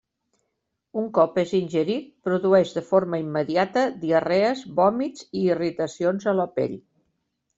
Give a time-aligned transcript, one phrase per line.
[1.01, 6.75] Un cop és ingerit produeix de forma immediata diarrees, vòmits i irritacions a la pell.